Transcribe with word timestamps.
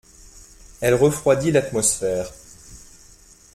Elle 0.81 0.95
refroidit 0.95 1.51
l’atmosphère. 1.51 2.27